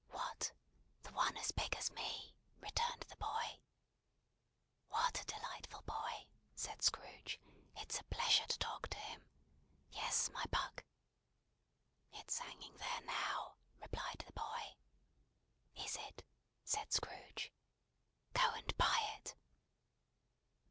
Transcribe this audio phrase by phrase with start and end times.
[0.09, 0.51] "What,
[1.03, 3.59] the one as big as me?" returned the boy.
[4.89, 7.39] "What a delightful boy!" said Scrooge.
[7.75, 9.29] "It's a pleasure to talk to him.
[9.91, 10.83] Yes, my buck!"
[12.13, 14.75] "It's hanging there now," replied the boy.
[15.75, 16.23] "Is it?"
[16.63, 17.53] said Scrooge.
[18.33, 19.35] "Go and buy it."